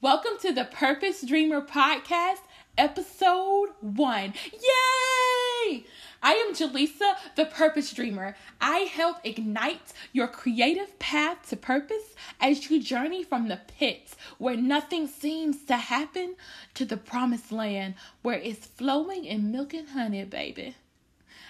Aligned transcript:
Welcome 0.00 0.38
to 0.42 0.52
the 0.52 0.64
Purpose 0.64 1.22
Dreamer 1.22 1.60
Podcast, 1.60 2.42
episode 2.78 3.70
one. 3.80 4.32
Yay! 4.52 5.86
I 6.22 6.34
am 6.34 6.54
Jaleesa, 6.54 7.16
the 7.34 7.46
Purpose 7.46 7.92
Dreamer. 7.92 8.36
I 8.60 8.78
help 8.82 9.16
ignite 9.24 9.92
your 10.12 10.28
creative 10.28 10.96
path 11.00 11.48
to 11.48 11.56
purpose 11.56 12.14
as 12.40 12.70
you 12.70 12.80
journey 12.80 13.24
from 13.24 13.48
the 13.48 13.58
pits 13.76 14.14
where 14.38 14.56
nothing 14.56 15.08
seems 15.08 15.64
to 15.64 15.76
happen 15.76 16.36
to 16.74 16.84
the 16.84 16.96
promised 16.96 17.50
land 17.50 17.94
where 18.22 18.38
it's 18.38 18.68
flowing 18.68 19.24
in 19.24 19.50
milk 19.50 19.74
and 19.74 19.88
honey, 19.88 20.22
baby. 20.22 20.76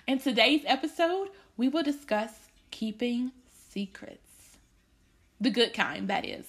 In 0.06 0.20
today's 0.20 0.62
episode, 0.64 1.28
we 1.58 1.68
will 1.68 1.82
discuss 1.82 2.32
keeping 2.70 3.32
secrets. 3.70 4.56
The 5.38 5.50
good 5.50 5.74
kind, 5.74 6.08
that 6.08 6.24
is. 6.24 6.46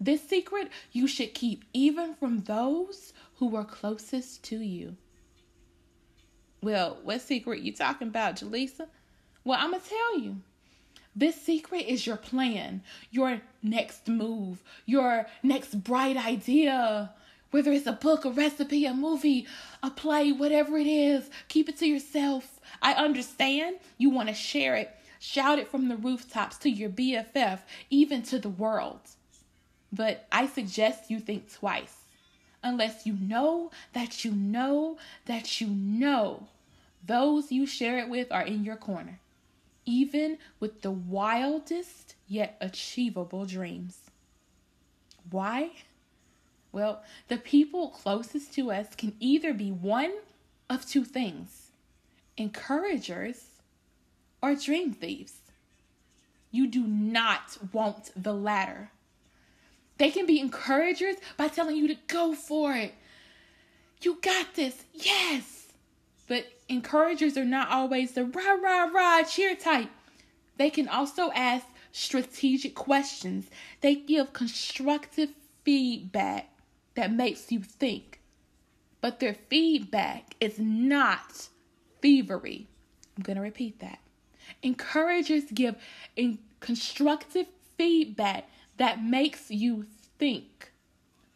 This 0.00 0.22
secret 0.22 0.68
you 0.92 1.08
should 1.08 1.34
keep 1.34 1.64
even 1.72 2.14
from 2.14 2.42
those 2.42 3.12
who 3.36 3.56
are 3.56 3.64
closest 3.64 4.44
to 4.44 4.58
you. 4.60 4.96
Well, 6.62 6.98
what 7.02 7.20
secret 7.20 7.62
you 7.62 7.72
talking 7.72 8.08
about, 8.08 8.36
Jaleesa? 8.36 8.86
Well, 9.44 9.58
I'm 9.60 9.70
going 9.70 9.82
to 9.82 9.88
tell 9.88 10.18
you. 10.18 10.36
This 11.16 11.40
secret 11.40 11.86
is 11.88 12.06
your 12.06 12.16
plan, 12.16 12.82
your 13.10 13.40
next 13.60 14.06
move, 14.06 14.62
your 14.86 15.26
next 15.42 15.82
bright 15.82 16.16
idea. 16.16 17.12
Whether 17.50 17.72
it's 17.72 17.86
a 17.86 17.92
book, 17.92 18.24
a 18.24 18.30
recipe, 18.30 18.84
a 18.84 18.94
movie, 18.94 19.46
a 19.82 19.90
play, 19.90 20.30
whatever 20.32 20.76
it 20.78 20.86
is, 20.86 21.28
keep 21.48 21.68
it 21.68 21.78
to 21.78 21.86
yourself. 21.86 22.60
I 22.82 22.92
understand 22.92 23.76
you 23.96 24.10
want 24.10 24.28
to 24.28 24.34
share 24.34 24.76
it. 24.76 24.94
Shout 25.18 25.58
it 25.58 25.68
from 25.68 25.88
the 25.88 25.96
rooftops 25.96 26.56
to 26.58 26.70
your 26.70 26.90
BFF, 26.90 27.60
even 27.90 28.22
to 28.24 28.38
the 28.38 28.50
world. 28.50 29.00
But 29.92 30.26
I 30.30 30.46
suggest 30.46 31.10
you 31.10 31.20
think 31.20 31.52
twice. 31.52 31.94
Unless 32.62 33.06
you 33.06 33.14
know 33.14 33.70
that 33.92 34.24
you 34.24 34.32
know 34.32 34.98
that 35.26 35.60
you 35.60 35.68
know 35.68 36.48
those 37.06 37.52
you 37.52 37.66
share 37.66 37.98
it 37.98 38.08
with 38.08 38.32
are 38.32 38.44
in 38.44 38.64
your 38.64 38.76
corner, 38.76 39.20
even 39.86 40.38
with 40.60 40.82
the 40.82 40.90
wildest 40.90 42.16
yet 42.26 42.56
achievable 42.60 43.46
dreams. 43.46 44.10
Why? 45.30 45.70
Well, 46.72 47.02
the 47.28 47.38
people 47.38 47.88
closest 47.88 48.52
to 48.54 48.70
us 48.70 48.94
can 48.94 49.14
either 49.20 49.54
be 49.54 49.70
one 49.70 50.12
of 50.68 50.86
two 50.86 51.04
things 51.04 51.70
encouragers 52.36 53.44
or 54.40 54.54
dream 54.54 54.92
thieves. 54.92 55.34
You 56.50 56.66
do 56.66 56.86
not 56.86 57.58
want 57.72 58.10
the 58.16 58.32
latter. 58.32 58.90
They 59.98 60.10
can 60.10 60.26
be 60.26 60.40
encouragers 60.40 61.16
by 61.36 61.48
telling 61.48 61.76
you 61.76 61.88
to 61.88 61.96
go 62.06 62.34
for 62.34 62.72
it. 62.74 62.94
You 64.00 64.18
got 64.22 64.54
this. 64.54 64.84
Yes. 64.94 65.72
But 66.28 66.46
encouragers 66.68 67.36
are 67.36 67.44
not 67.44 67.70
always 67.70 68.12
the 68.12 68.24
rah, 68.24 68.52
rah, 68.52 68.84
rah 68.84 69.22
cheer 69.24 69.56
type. 69.56 69.90
They 70.56 70.70
can 70.70 70.88
also 70.88 71.30
ask 71.32 71.66
strategic 71.90 72.74
questions. 72.74 73.48
They 73.80 73.96
give 73.96 74.32
constructive 74.32 75.30
feedback 75.64 76.50
that 76.94 77.12
makes 77.12 77.50
you 77.50 77.60
think. 77.60 78.20
But 79.00 79.20
their 79.20 79.34
feedback 79.34 80.34
is 80.40 80.58
not 80.58 81.48
thievery. 82.02 82.66
I'm 83.16 83.22
going 83.22 83.36
to 83.36 83.42
repeat 83.42 83.80
that. 83.80 83.98
Encouragers 84.62 85.44
give 85.52 85.76
in 86.16 86.38
constructive 86.60 87.46
feedback 87.76 88.48
that 88.78 89.02
makes 89.02 89.50
you 89.50 89.86
think, 90.18 90.72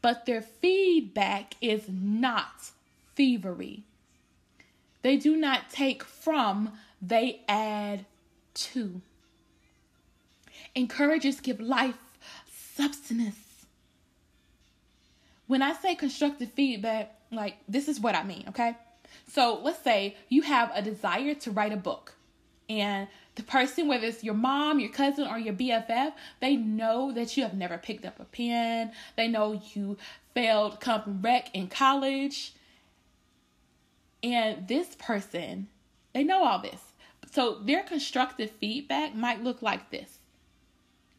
but 0.00 0.26
their 0.26 0.40
feedback 0.42 1.54
is 1.60 1.82
not 1.88 2.70
thievery. 3.14 3.84
They 5.02 5.16
do 5.16 5.36
not 5.36 5.70
take 5.70 6.02
from, 6.04 6.72
they 7.00 7.42
add 7.48 8.06
to. 8.54 9.02
Encouragers 10.74 11.40
give 11.40 11.60
life 11.60 11.96
substance. 12.74 13.36
When 15.46 15.60
I 15.60 15.74
say 15.74 15.94
constructive 15.94 16.52
feedback, 16.52 17.14
like 17.30 17.56
this 17.68 17.88
is 17.88 18.00
what 18.00 18.14
I 18.14 18.22
mean, 18.22 18.44
okay? 18.48 18.76
So 19.28 19.60
let's 19.62 19.82
say 19.82 20.16
you 20.28 20.42
have 20.42 20.70
a 20.74 20.80
desire 20.80 21.34
to 21.34 21.50
write 21.50 21.72
a 21.72 21.76
book 21.76 22.14
and 22.68 23.08
the 23.34 23.42
person, 23.42 23.88
whether 23.88 24.06
it's 24.06 24.22
your 24.22 24.34
mom, 24.34 24.78
your 24.78 24.90
cousin, 24.90 25.26
or 25.26 25.38
your 25.38 25.54
BFF, 25.54 26.12
they 26.40 26.56
know 26.56 27.12
that 27.12 27.36
you 27.36 27.42
have 27.42 27.54
never 27.54 27.78
picked 27.78 28.04
up 28.04 28.20
a 28.20 28.24
pen. 28.24 28.92
They 29.16 29.28
know 29.28 29.60
you 29.74 29.96
failed 30.34 30.80
comp 30.80 31.04
rhet 31.06 31.48
in 31.54 31.68
college. 31.68 32.54
And 34.22 34.68
this 34.68 34.94
person, 34.96 35.68
they 36.12 36.24
know 36.24 36.44
all 36.44 36.60
this. 36.60 36.80
So 37.30 37.58
their 37.62 37.82
constructive 37.82 38.50
feedback 38.50 39.14
might 39.14 39.42
look 39.42 39.62
like 39.62 39.90
this 39.90 40.18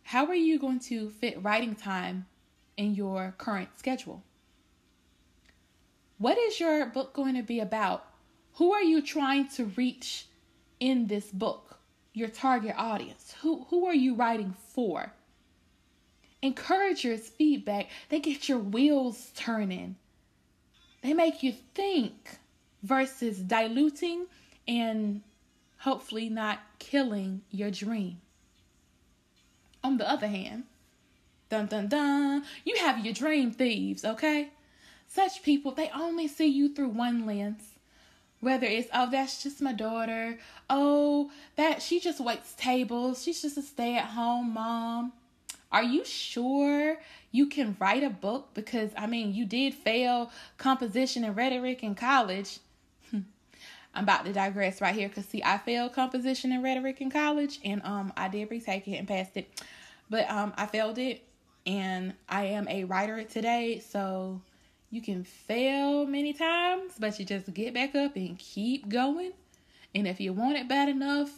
How 0.03 0.25
are 0.27 0.35
you 0.35 0.59
going 0.59 0.79
to 0.81 1.09
fit 1.09 1.41
writing 1.41 1.75
time 1.75 2.27
in 2.77 2.93
your 2.93 3.33
current 3.37 3.69
schedule? 3.77 4.23
What 6.19 6.37
is 6.37 6.59
your 6.59 6.85
book 6.85 7.13
going 7.13 7.35
to 7.35 7.43
be 7.43 7.59
about? 7.59 8.05
Who 8.53 8.71
are 8.71 8.83
you 8.83 9.01
trying 9.01 9.47
to 9.49 9.65
reach 9.65 10.27
in 10.83 11.07
this 11.07 11.31
book? 11.31 11.77
Your 12.13 12.27
target 12.27 12.75
audience. 12.77 13.33
Who 13.41 13.66
who 13.69 13.85
are 13.85 13.95
you 13.95 14.16
writing 14.16 14.53
for? 14.73 15.13
Encouragers 16.41 17.29
feedback, 17.29 17.88
they 18.09 18.19
get 18.19 18.49
your 18.49 18.59
wheels 18.59 19.31
turning. 19.33 19.95
They 21.01 21.13
make 21.13 21.41
you 21.41 21.53
think 21.73 22.38
versus 22.83 23.38
diluting 23.38 24.25
and 24.67 25.22
hopefully 25.79 26.27
not 26.27 26.59
killing 26.79 27.41
your 27.49 27.72
dream. 27.72 28.17
On 29.85 29.97
the 29.97 30.09
other 30.09 30.27
hand, 30.27 30.66
dun 31.49 31.67
dun 31.67 31.88
dun, 31.88 32.43
you 32.66 32.75
have 32.79 33.05
your 33.05 33.13
dream 33.13 33.51
thieves, 33.51 34.03
okay? 34.03 34.49
Such 35.07 35.43
people, 35.43 35.72
they 35.72 35.89
only 35.95 36.27
see 36.27 36.47
you 36.47 36.73
through 36.73 36.89
one 36.89 37.25
lens. 37.25 37.72
Whether 38.43 38.67
it's, 38.67 38.89
oh, 38.93 39.09
that's 39.09 39.41
just 39.41 39.61
my 39.61 39.71
daughter. 39.71 40.37
Oh, 40.69 41.31
that 41.55 41.81
she 41.81 42.01
just 42.01 42.19
waits 42.19 42.53
tables. 42.55 43.23
She's 43.23 43.41
just 43.41 43.57
a 43.57 43.61
stay 43.61 43.95
at 43.95 44.03
home 44.03 44.53
mom. 44.53 45.13
Are 45.71 45.81
you 45.81 46.03
sure 46.03 46.97
you 47.31 47.47
can 47.47 47.77
write 47.79 48.03
a 48.03 48.09
book? 48.09 48.49
Because, 48.53 48.91
I 48.97 49.07
mean, 49.07 49.33
you 49.33 49.45
did 49.45 49.73
fail 49.73 50.29
composition 50.57 51.23
and 51.23 51.37
rhetoric 51.37 51.83
in 51.83 51.95
college. 51.95 52.59
I'm 53.13 53.23
about 53.95 54.25
to 54.25 54.33
digress 54.33 54.81
right 54.81 54.93
here 54.93 55.07
because, 55.07 55.25
see, 55.25 55.41
I 55.41 55.57
failed 55.57 55.93
composition 55.93 56.51
and 56.51 56.61
rhetoric 56.61 56.99
in 56.99 57.09
college 57.09 57.61
and 57.63 57.81
um 57.85 58.11
I 58.17 58.27
did 58.27 58.51
retake 58.51 58.89
it 58.89 58.97
and 58.97 59.07
passed 59.07 59.37
it. 59.37 59.49
But 60.09 60.29
um 60.29 60.53
I 60.57 60.65
failed 60.65 60.97
it 60.97 61.23
and 61.65 62.13
I 62.27 62.43
am 62.47 62.67
a 62.67 62.83
writer 62.83 63.23
today. 63.23 63.79
So, 63.79 64.41
you 64.93 65.01
can 65.01 65.23
fail 65.23 66.05
many 66.05 66.33
times, 66.33 66.93
but 66.99 67.17
you 67.17 67.25
just 67.25 67.51
get 67.51 67.73
back 67.73 67.95
up 67.95 68.15
and 68.15 68.37
keep 68.37 68.87
going. 68.87 69.31
And 69.95 70.07
if 70.07 70.21
you 70.21 70.33
want 70.33 70.55
it 70.55 70.69
bad 70.69 70.87
enough, 70.87 71.31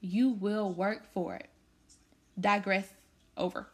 you 0.00 0.28
will 0.28 0.72
work 0.72 1.12
for 1.12 1.34
it. 1.34 1.48
Digress 2.38 2.88
over. 3.36 3.66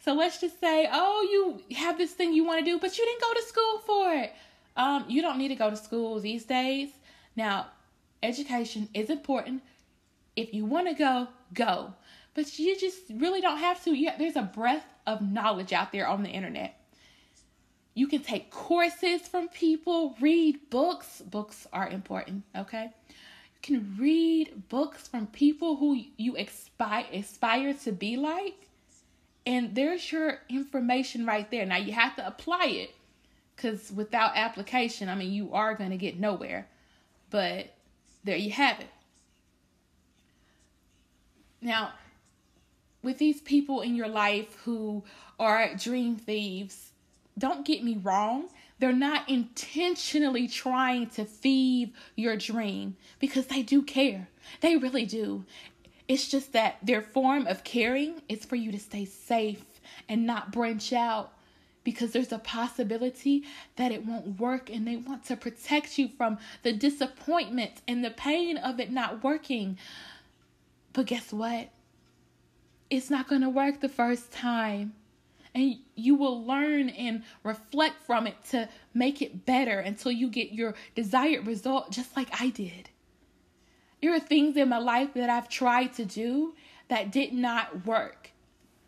So 0.00 0.14
let's 0.14 0.40
just 0.40 0.58
say, 0.58 0.88
oh, 0.90 1.62
you 1.70 1.76
have 1.76 1.96
this 1.96 2.10
thing 2.10 2.32
you 2.32 2.42
want 2.44 2.58
to 2.58 2.68
do, 2.68 2.80
but 2.80 2.98
you 2.98 3.04
didn't 3.04 3.20
go 3.20 3.34
to 3.34 3.42
school 3.46 3.78
for 3.86 4.14
it. 4.14 4.32
Um, 4.76 5.04
you 5.06 5.22
don't 5.22 5.38
need 5.38 5.48
to 5.48 5.54
go 5.54 5.70
to 5.70 5.76
school 5.76 6.18
these 6.18 6.44
days. 6.44 6.88
Now, 7.36 7.68
education 8.20 8.88
is 8.94 9.10
important. 9.10 9.62
If 10.34 10.52
you 10.52 10.64
want 10.64 10.88
to 10.88 10.94
go, 10.94 11.28
go. 11.54 11.94
But 12.34 12.58
you 12.58 12.76
just 12.76 13.02
really 13.14 13.40
don't 13.40 13.58
have 13.58 13.84
to. 13.84 13.96
Yeah, 13.96 14.16
there's 14.18 14.34
a 14.34 14.42
breadth 14.42 14.86
of 15.06 15.22
knowledge 15.22 15.72
out 15.72 15.92
there 15.92 16.08
on 16.08 16.24
the 16.24 16.30
internet. 16.30 16.79
You 17.94 18.06
can 18.06 18.22
take 18.22 18.50
courses 18.50 19.22
from 19.22 19.48
people, 19.48 20.16
read 20.20 20.70
books. 20.70 21.20
Books 21.22 21.66
are 21.72 21.88
important, 21.88 22.44
okay? 22.56 22.90
You 23.08 23.60
can 23.62 23.96
read 23.98 24.68
books 24.68 25.08
from 25.08 25.26
people 25.26 25.76
who 25.76 26.04
you 26.16 26.36
aspire 26.36 27.06
aspire 27.12 27.74
to 27.74 27.92
be 27.92 28.16
like. 28.16 28.68
And 29.44 29.74
there's 29.74 30.12
your 30.12 30.38
information 30.48 31.26
right 31.26 31.50
there. 31.50 31.66
Now 31.66 31.78
you 31.78 31.92
have 31.92 32.16
to 32.16 32.26
apply 32.26 32.66
it 32.66 32.94
cuz 33.56 33.92
without 33.92 34.36
application, 34.36 35.08
I 35.08 35.14
mean, 35.14 35.32
you 35.32 35.52
are 35.52 35.74
going 35.74 35.90
to 35.90 35.96
get 35.96 36.18
nowhere. 36.18 36.68
But 37.30 37.74
there 38.24 38.36
you 38.36 38.50
have 38.52 38.80
it. 38.80 38.88
Now, 41.60 41.92
with 43.02 43.18
these 43.18 43.40
people 43.40 43.80
in 43.80 43.94
your 43.94 44.08
life 44.08 44.54
who 44.64 45.04
are 45.38 45.74
dream 45.74 46.16
thieves, 46.16 46.92
don't 47.38 47.66
get 47.66 47.82
me 47.82 47.98
wrong, 48.02 48.48
they're 48.78 48.92
not 48.92 49.28
intentionally 49.28 50.48
trying 50.48 51.08
to 51.10 51.24
feed 51.24 51.92
your 52.16 52.36
dream 52.36 52.96
because 53.18 53.46
they 53.46 53.62
do 53.62 53.82
care. 53.82 54.28
They 54.60 54.76
really 54.76 55.04
do. 55.04 55.44
It's 56.08 56.28
just 56.28 56.52
that 56.54 56.78
their 56.82 57.02
form 57.02 57.46
of 57.46 57.62
caring 57.62 58.22
is 58.28 58.44
for 58.44 58.56
you 58.56 58.72
to 58.72 58.78
stay 58.78 59.04
safe 59.04 59.64
and 60.08 60.26
not 60.26 60.50
branch 60.50 60.92
out 60.92 61.32
because 61.84 62.12
there's 62.12 62.32
a 62.32 62.38
possibility 62.38 63.44
that 63.76 63.92
it 63.92 64.04
won't 64.04 64.40
work 64.40 64.70
and 64.70 64.86
they 64.86 64.96
want 64.96 65.24
to 65.26 65.36
protect 65.36 65.98
you 65.98 66.08
from 66.08 66.38
the 66.62 66.72
disappointment 66.72 67.82
and 67.86 68.04
the 68.04 68.10
pain 68.10 68.56
of 68.56 68.80
it 68.80 68.90
not 68.90 69.22
working. 69.22 69.78
But 70.92 71.06
guess 71.06 71.32
what? 71.32 71.68
It's 72.90 73.10
not 73.10 73.28
going 73.28 73.42
to 73.42 73.48
work 73.48 73.80
the 73.80 73.88
first 73.88 74.32
time. 74.32 74.94
And 75.54 75.76
you 75.96 76.14
will 76.14 76.44
learn 76.44 76.88
and 76.90 77.24
reflect 77.42 78.02
from 78.04 78.26
it 78.26 78.36
to 78.50 78.68
make 78.94 79.20
it 79.20 79.44
better 79.46 79.80
until 79.80 80.12
you 80.12 80.28
get 80.28 80.52
your 80.52 80.74
desired 80.94 81.46
result, 81.46 81.90
just 81.90 82.16
like 82.16 82.28
I 82.40 82.50
did. 82.50 82.90
There 84.00 84.14
are 84.14 84.20
things 84.20 84.56
in 84.56 84.68
my 84.68 84.78
life 84.78 85.12
that 85.14 85.28
I've 85.28 85.48
tried 85.48 85.92
to 85.94 86.04
do 86.04 86.54
that 86.88 87.10
did 87.10 87.32
not 87.32 87.84
work. 87.84 88.30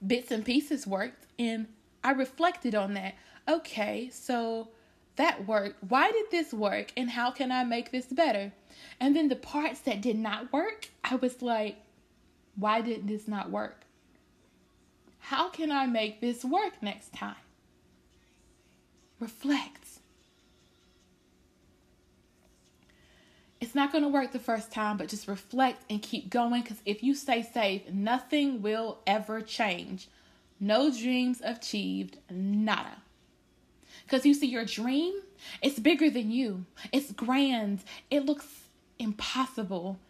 Bits 0.05 0.31
and 0.31 0.44
pieces 0.44 0.87
worked, 0.87 1.26
and 1.38 1.67
I 2.03 2.12
reflected 2.12 2.75
on 2.75 2.94
that. 2.94 3.14
Okay, 3.49 4.09
so 4.12 4.69
that 5.17 5.47
worked. 5.47 5.82
Why 5.88 6.11
did 6.11 6.31
this 6.31 6.53
work? 6.53 6.93
And 6.97 7.11
how 7.11 7.31
can 7.31 7.53
I 7.53 7.64
make 7.64 7.91
this 7.91 8.06
better? 8.06 8.53
And 8.99 9.14
then 9.14 9.29
the 9.29 9.37
parts 9.37 9.81
that 9.81 10.00
did 10.00 10.19
not 10.19 10.53
work, 10.53 10.88
I 11.05 11.17
was 11.17 11.43
like, 11.43 11.76
why 12.56 12.81
did 12.81 13.06
this 13.06 13.29
not 13.29 13.50
work? 13.50 13.85
How 15.23 15.49
can 15.49 15.71
I 15.71 15.87
make 15.87 16.21
this 16.21 16.45
work 16.45 16.83
next 16.83 17.13
time? 17.15 17.37
Reflect. 19.21 19.87
It's 23.61 23.75
not 23.75 23.93
going 23.93 24.03
to 24.03 24.11
work 24.11 24.33
the 24.33 24.41
first 24.41 24.73
time, 24.73 24.97
but 24.97 25.09
just 25.09 25.29
reflect 25.29 25.85
and 25.89 26.03
keep 26.03 26.29
going 26.29 26.63
because 26.63 26.79
if 26.85 27.05
you 27.05 27.15
stay 27.15 27.43
safe, 27.43 27.89
nothing 27.93 28.63
will 28.63 28.99
ever 29.07 29.41
change. 29.41 30.09
No 30.59 30.91
dreams 30.91 31.41
achieved, 31.45 32.19
nada. 32.29 32.97
Because 34.05 34.27
you 34.27 34.35
see, 34.35 34.49
your 34.49 34.65
dream, 34.65 35.15
it's 35.63 35.79
bigger 35.79 36.11
than 36.11 36.33
you, 36.33 36.67
it's 36.91 37.13
grand, 37.13 37.85
it 38.11 38.27
looks 38.27 38.47
impossible, 38.99 40.01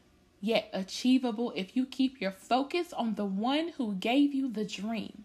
yet 0.43 0.69
achievable 0.75 1.53
if 1.55 1.75
you 1.77 1.87
keep 1.87 2.21
your 2.21 2.33
focus 2.33 2.93
on 2.93 3.15
the 3.15 3.25
one 3.25 3.69
who 3.79 3.95
gave 3.95 4.35
you 4.35 4.51
the 4.51 4.65
dream. 4.67 5.25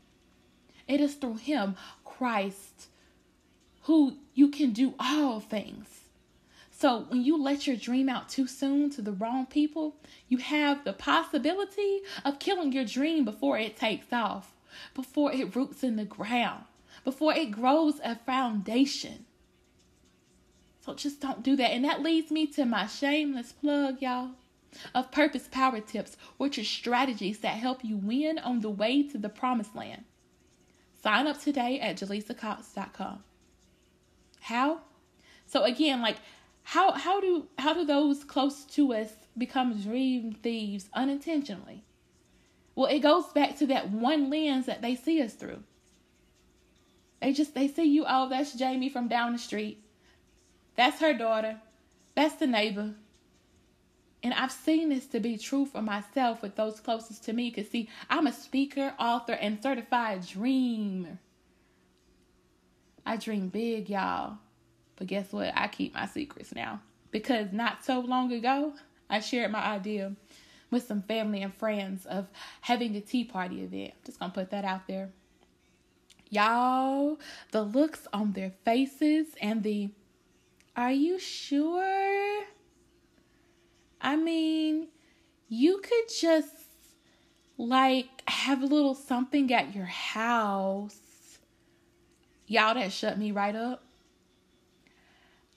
It 0.88 1.02
is 1.02 1.16
through 1.16 1.38
Him, 1.38 1.76
Christ, 2.06 2.88
who 3.82 4.18
you 4.36 4.50
can 4.50 4.72
do 4.72 4.94
all 5.00 5.40
things. 5.42 5.88
So 6.70 7.08
when 7.10 7.24
you 7.24 7.42
let 7.42 7.66
your 7.66 7.76
dream 7.76 8.08
out 8.08 8.30
too 8.30 8.46
soon 8.46 8.92
to 8.92 9.02
the 9.02 9.12
wrong 9.12 9.48
people, 9.48 9.96
you 10.30 10.38
have 10.38 10.84
the 10.84 10.94
possibility 10.94 12.02
of 12.24 12.38
killing 12.38 12.72
your 12.72 12.86
dream 12.86 13.26
before 13.26 13.58
it 13.58 13.76
takes 13.76 14.14
off, 14.14 14.54
before 14.94 15.34
it 15.34 15.56
roots 15.56 15.84
in 15.84 15.96
the 15.96 16.06
ground, 16.06 16.66
before 17.04 17.34
it 17.34 17.50
grows 17.50 18.00
a 18.04 18.16
foundation. 18.16 19.26
So 20.82 20.94
just 20.94 21.20
don't 21.20 21.42
do 21.42 21.56
that. 21.56 21.72
And 21.72 21.84
that 21.84 22.04
leads 22.04 22.30
me 22.30 22.46
to 22.48 22.66
my 22.66 22.86
shameless 22.86 23.54
plug, 23.54 24.00
y'all, 24.00 24.32
of 24.94 25.12
Purpose 25.12 25.48
Power 25.52 25.80
Tips, 25.80 26.18
which 26.38 26.58
are 26.58 26.64
strategies 26.64 27.40
that 27.40 27.56
help 27.56 27.84
you 27.84 27.98
win 27.98 28.38
on 28.40 28.62
the 28.62 28.70
way 28.70 29.04
to 29.04 29.18
the 29.18 29.30
promised 29.30 29.76
land. 29.76 30.04
Sign 31.02 31.28
up 31.28 31.40
today 31.42 31.80
at 31.80 31.98
jaleesacox.com. 31.98 33.24
How? 34.42 34.82
So 35.46 35.64
again, 35.64 36.02
like 36.02 36.18
how 36.64 36.92
how 36.92 37.22
do 37.22 37.48
how 37.58 37.74
do 37.74 37.86
those 37.86 38.24
close 38.24 38.66
to 38.66 38.94
us 38.94 39.12
become 39.38 39.82
dream 39.82 40.34
thieves 40.34 40.90
unintentionally? 40.94 41.84
Well, 42.76 42.92
it 42.92 43.00
goes 43.00 43.26
back 43.34 43.58
to 43.58 43.68
that 43.68 43.90
one 43.90 44.30
lens 44.30 44.66
that 44.66 44.82
they 44.82 44.96
see 44.96 45.22
us 45.22 45.34
through. 45.34 45.64
They 47.22 47.34
just 47.34 47.56
they 47.56 47.68
see 47.68 47.86
you, 47.86 48.06
oh, 48.08 48.30
that's 48.30 48.54
Jamie 48.54 48.90
from 48.90 49.08
down 49.08 49.34
the 49.34 49.40
street. 49.40 49.84
That's 50.76 51.00
her 51.02 51.14
daughter. 51.14 51.62
That's 52.16 52.36
the 52.36 52.48
neighbor. 52.48 52.94
And 54.24 54.34
I've 54.34 54.52
seen 54.52 54.90
this 54.90 55.06
to 55.08 55.20
be 55.20 55.38
true 55.38 55.66
for 55.66 55.82
myself 55.82 56.42
with 56.42 56.56
those 56.56 56.80
closest 56.80 57.24
to 57.26 57.34
me. 57.34 57.50
Because, 57.50 57.70
see, 57.70 57.90
I'm 58.10 58.28
a 58.28 58.34
speaker, 58.34 58.94
author, 59.00 59.34
and 59.34 59.62
certified 59.62 60.26
dreamer. 60.26 61.20
I 63.06 63.18
dream 63.18 63.50
big, 63.50 63.90
y'all. 63.90 64.38
But 64.98 65.08
guess 65.08 65.32
what? 65.32 65.54
I 65.56 65.68
keep 65.68 65.94
my 65.94 66.08
secrets 66.08 66.54
now. 66.54 66.82
Because 67.12 67.54
not 67.54 67.86
so 67.86 68.00
long 68.00 68.34
ago, 68.34 68.74
I 69.10 69.20
shared 69.20 69.52
my 69.52 69.64
idea 69.64 70.14
with 70.72 70.86
some 70.86 71.02
family 71.04 71.42
and 71.42 71.54
friends 71.54 72.06
of 72.06 72.28
having 72.62 72.96
a 72.96 73.02
tea 73.02 73.24
party 73.24 73.62
event. 73.62 73.94
Just 74.06 74.20
gonna 74.20 74.34
put 74.34 74.50
that 74.50 74.66
out 74.66 74.88
there. 74.88 75.10
Y'all, 76.30 77.18
the 77.52 77.62
looks 77.62 78.08
on 78.12 78.34
their 78.34 78.52
faces 78.66 79.28
and 79.42 79.64
the 79.64 79.90
are 80.76 80.92
you 80.92 81.18
sure? 81.18 82.44
I 84.02 84.16
mean, 84.16 84.88
you 85.50 85.80
could 85.80 86.10
just 86.20 86.54
like 87.58 88.08
have 88.28 88.62
a 88.62 88.66
little 88.66 88.96
something 88.96 89.52
at 89.54 89.74
your 89.76 89.86
house. 89.86 90.98
Y'all, 92.46 92.76
that 92.76 92.92
shut 92.92 93.18
me 93.18 93.32
right 93.32 93.56
up. 93.56 93.84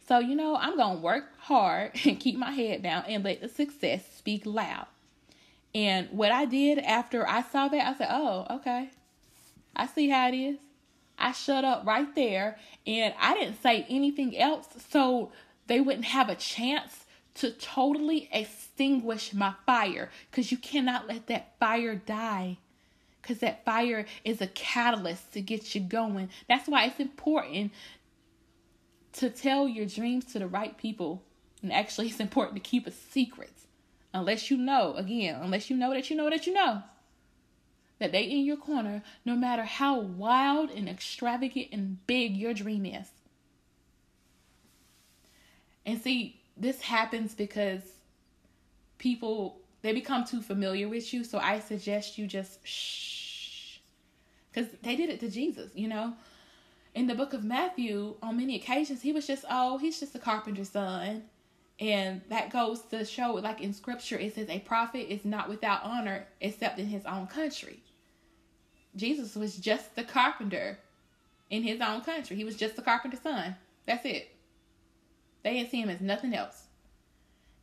So, 0.08 0.18
you 0.18 0.34
know, 0.34 0.56
I'm 0.56 0.76
going 0.76 0.96
to 0.96 1.02
work 1.02 1.38
hard 1.38 1.92
and 2.04 2.18
keep 2.18 2.36
my 2.36 2.50
head 2.50 2.82
down 2.82 3.04
and 3.06 3.24
let 3.24 3.40
the 3.40 3.48
success 3.48 4.02
speak 4.16 4.42
loud. 4.44 4.86
And 5.72 6.08
what 6.10 6.32
I 6.32 6.46
did 6.46 6.78
after 6.78 7.28
I 7.28 7.42
saw 7.42 7.68
that, 7.68 7.86
I 7.86 7.96
said, 7.96 8.08
oh, 8.10 8.46
okay. 8.56 8.90
I 9.76 9.86
see 9.86 10.08
how 10.08 10.28
it 10.28 10.34
is. 10.34 10.58
I 11.16 11.32
shut 11.32 11.64
up 11.64 11.86
right 11.86 12.12
there 12.14 12.58
and 12.86 13.14
I 13.20 13.34
didn't 13.34 13.62
say 13.62 13.86
anything 13.88 14.36
else 14.36 14.66
so 14.90 15.30
they 15.66 15.80
wouldn't 15.80 16.06
have 16.06 16.28
a 16.28 16.34
chance 16.34 17.04
to 17.40 17.50
totally 17.52 18.28
extinguish 18.32 19.32
my 19.32 19.54
fire 19.66 20.10
because 20.30 20.52
you 20.52 20.58
cannot 20.58 21.08
let 21.08 21.26
that 21.28 21.58
fire 21.58 21.94
die 21.94 22.58
because 23.20 23.38
that 23.38 23.64
fire 23.64 24.06
is 24.24 24.40
a 24.40 24.46
catalyst 24.48 25.32
to 25.32 25.40
get 25.40 25.74
you 25.74 25.80
going. 25.80 26.28
That's 26.48 26.68
why 26.68 26.84
it's 26.86 27.00
important 27.00 27.72
to 29.14 29.30
tell 29.30 29.68
your 29.68 29.86
dreams 29.86 30.26
to 30.32 30.38
the 30.38 30.46
right 30.46 30.76
people. 30.76 31.22
And 31.62 31.72
actually, 31.72 32.08
it's 32.08 32.20
important 32.20 32.62
to 32.62 32.68
keep 32.68 32.86
a 32.86 32.90
secret. 32.90 33.52
Unless 34.12 34.50
you 34.50 34.56
know, 34.56 34.94
again, 34.94 35.38
unless 35.40 35.70
you 35.70 35.76
know 35.76 35.92
that 35.92 36.10
you 36.10 36.16
know 36.16 36.30
that 36.30 36.46
you 36.46 36.52
know 36.52 36.82
that 38.00 38.12
they 38.12 38.22
in 38.22 38.44
your 38.44 38.56
corner, 38.56 39.02
no 39.24 39.36
matter 39.36 39.62
how 39.62 40.00
wild 40.00 40.70
and 40.70 40.88
extravagant 40.88 41.68
and 41.70 42.04
big 42.06 42.36
your 42.36 42.54
dream 42.54 42.86
is. 42.86 43.08
And 45.86 46.00
see, 46.00 46.39
this 46.60 46.80
happens 46.80 47.34
because 47.34 47.82
people 48.98 49.58
they 49.82 49.92
become 49.92 50.24
too 50.24 50.42
familiar 50.42 50.88
with 50.88 51.12
you. 51.12 51.24
So 51.24 51.38
I 51.38 51.58
suggest 51.60 52.18
you 52.18 52.26
just 52.26 52.66
shh. 52.66 53.78
Because 54.52 54.70
they 54.82 54.94
did 54.94 55.10
it 55.10 55.20
to 55.20 55.30
Jesus, 55.30 55.70
you 55.74 55.88
know 55.88 56.14
in 56.94 57.06
the 57.06 57.14
book 57.14 57.32
of 57.32 57.44
Matthew, 57.44 58.16
on 58.22 58.36
many 58.36 58.56
occasions, 58.56 59.02
he 59.02 59.12
was 59.12 59.26
just, 59.26 59.44
oh, 59.48 59.78
he's 59.78 60.00
just 60.00 60.14
a 60.14 60.18
carpenter's 60.18 60.70
son. 60.70 61.22
And 61.78 62.20
that 62.28 62.50
goes 62.50 62.82
to 62.90 63.04
show, 63.04 63.34
like 63.34 63.60
in 63.60 63.72
scripture, 63.72 64.18
it 64.18 64.34
says, 64.34 64.48
a 64.48 64.58
prophet 64.60 65.12
is 65.12 65.24
not 65.24 65.48
without 65.48 65.84
honor 65.84 66.26
except 66.40 66.78
in 66.78 66.86
his 66.86 67.06
own 67.06 67.26
country. 67.26 67.80
Jesus 68.96 69.36
was 69.36 69.56
just 69.56 69.94
the 69.94 70.02
carpenter 70.02 70.78
in 71.48 71.62
his 71.62 71.80
own 71.80 72.00
country. 72.02 72.36
He 72.36 72.44
was 72.44 72.56
just 72.56 72.76
the 72.76 72.82
carpenter's 72.82 73.20
son. 73.20 73.56
That's 73.86 74.04
it. 74.04 74.34
They 75.42 75.54
didn't 75.54 75.70
see 75.70 75.80
him 75.80 75.90
as 75.90 76.00
nothing 76.00 76.34
else. 76.34 76.64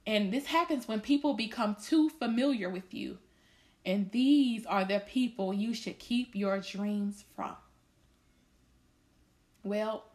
And 0.06 0.32
this 0.32 0.48
happens 0.48 0.88
when 0.88 1.02
people 1.02 1.34
become 1.34 1.76
too 1.76 2.10
familiar 2.10 2.70
with 2.70 2.94
you. 2.94 3.18
And 3.86 4.12
these 4.12 4.66
are 4.66 4.86
the 4.86 5.00
people 5.00 5.54
you 5.54 5.74
should 5.74 6.00
keep 6.00 6.36
your 6.36 6.60
dreams 6.60 7.24
from. 7.36 7.56
Well, 9.64 10.06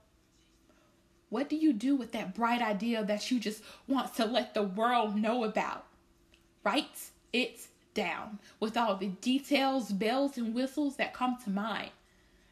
what 1.29 1.49
do 1.49 1.57
you 1.57 1.73
do 1.73 1.97
with 1.97 2.13
that 2.13 2.35
bright 2.35 2.61
idea 2.61 3.05
that 3.05 3.31
you 3.31 3.41
just 3.41 3.63
want 3.87 4.15
to 4.17 4.25
let 4.27 4.55
the 4.55 4.63
world 4.63 5.17
know 5.17 5.45
about? 5.45 5.85
Write 6.65 7.11
it 7.33 7.67
down 7.95 8.39
with 8.61 8.77
all 8.77 8.97
the 8.97 9.09
details, 9.09 9.93
bells, 9.93 10.37
and 10.37 10.55
whistles 10.55 10.97
that 10.97 11.15
come 11.15 11.37
to 11.45 11.51
mind. 11.51 11.91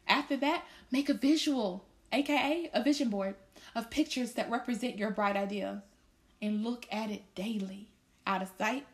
After 0.07 0.35
that, 0.37 0.65
make 0.91 1.09
a 1.09 1.13
visual, 1.13 1.85
aka 2.11 2.69
a 2.73 2.83
vision 2.83 3.09
board, 3.09 3.35
of 3.75 3.89
pictures 3.89 4.33
that 4.33 4.49
represent 4.49 4.97
your 4.97 5.11
bright 5.11 5.35
idea 5.35 5.83
and 6.41 6.63
look 6.63 6.85
at 6.91 7.09
it 7.09 7.23
daily, 7.35 7.87
out 8.25 8.41
of 8.41 8.49
sight, 8.57 8.85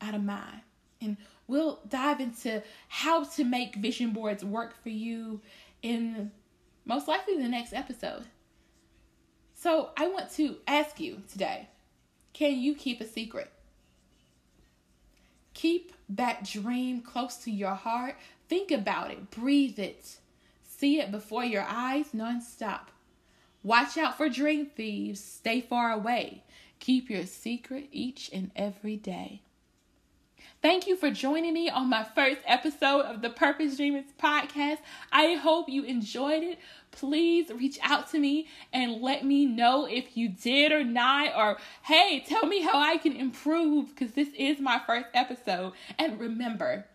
out 0.00 0.14
of 0.14 0.22
mind. 0.22 0.60
And 1.00 1.16
we'll 1.46 1.80
dive 1.88 2.20
into 2.20 2.62
how 2.88 3.24
to 3.24 3.44
make 3.44 3.76
vision 3.76 4.10
boards 4.10 4.44
work 4.44 4.80
for 4.82 4.90
you 4.90 5.40
in 5.82 6.30
most 6.84 7.08
likely 7.08 7.36
the 7.36 7.48
next 7.48 7.72
episode. 7.72 8.24
So 9.54 9.90
I 9.96 10.08
want 10.08 10.30
to 10.32 10.56
ask 10.66 11.00
you 11.00 11.22
today 11.30 11.68
can 12.32 12.58
you 12.58 12.74
keep 12.74 13.00
a 13.00 13.06
secret? 13.06 13.50
Keep 15.54 15.92
that 16.10 16.44
dream 16.44 17.00
close 17.00 17.36
to 17.38 17.50
your 17.50 17.74
heart. 17.74 18.16
Think 18.48 18.70
about 18.70 19.10
it, 19.10 19.30
breathe 19.30 19.78
it, 19.78 20.18
See 20.78 21.00
it 21.00 21.10
before 21.10 21.44
your 21.44 21.66
eyes 21.68 22.10
nonstop. 22.14 22.82
Watch 23.62 23.98
out 23.98 24.16
for 24.16 24.28
dream 24.28 24.66
thieves. 24.66 25.22
Stay 25.22 25.60
far 25.60 25.90
away. 25.90 26.44
Keep 26.78 27.10
your 27.10 27.26
secret 27.26 27.88
each 27.90 28.30
and 28.32 28.50
every 28.54 28.96
day. 28.96 29.42
Thank 30.60 30.86
you 30.88 30.96
for 30.96 31.10
joining 31.10 31.54
me 31.54 31.68
on 31.68 31.88
my 31.88 32.02
first 32.02 32.40
episode 32.44 33.02
of 33.02 33.22
the 33.22 33.30
Purpose 33.30 33.76
Dreamers 33.76 34.06
podcast. 34.20 34.78
I 35.12 35.34
hope 35.34 35.68
you 35.68 35.84
enjoyed 35.84 36.42
it. 36.42 36.58
Please 36.90 37.50
reach 37.50 37.78
out 37.82 38.10
to 38.10 38.18
me 38.18 38.48
and 38.72 39.00
let 39.00 39.24
me 39.24 39.46
know 39.46 39.86
if 39.86 40.16
you 40.16 40.28
did 40.28 40.72
or 40.72 40.82
not, 40.82 41.36
or 41.36 41.58
hey, 41.82 42.24
tell 42.26 42.46
me 42.46 42.62
how 42.62 42.78
I 42.78 42.96
can 42.96 43.14
improve 43.14 43.94
because 43.94 44.14
this 44.14 44.30
is 44.36 44.58
my 44.58 44.80
first 44.84 45.06
episode. 45.14 45.74
And 45.96 46.18
remember 46.18 46.86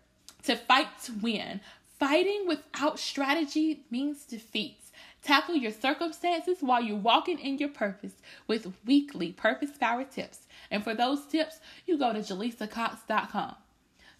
to 0.43 0.55
fight 0.57 0.87
to 1.05 1.13
win. 1.21 1.61
Fighting 1.99 2.45
without 2.47 2.99
strategy 2.99 3.85
means 3.89 4.25
defeat. 4.25 4.82
Tackle 5.23 5.55
your 5.55 5.71
circumstances 5.71 6.57
while 6.59 6.83
you're 6.83 6.97
walking 6.97 7.39
in 7.39 7.57
your 7.57 7.69
purpose 7.69 8.13
with 8.45 8.73
weekly 8.85 9.31
purpose 9.31 9.71
power 9.79 10.03
tips. 10.03 10.39
And 10.69 10.83
for 10.83 10.93
those 10.93 11.25
tips, 11.25 11.59
you 11.85 11.97
go 11.97 12.11
to 12.11 12.19
jaleesacox.com. 12.19 13.55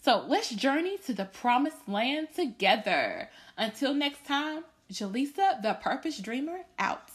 So 0.01 0.25
let's 0.27 0.50
journey 0.50 0.98
to 1.05 1.13
the 1.13 1.25
promised 1.25 1.88
land 1.88 2.29
together. 2.36 3.29
Until 3.57 3.93
next 3.93 4.25
time, 4.25 4.63
Jaleesa, 4.91 5.62
the 5.62 5.77
Purpose 5.81 6.19
Dreamer, 6.19 6.62
out. 6.77 7.10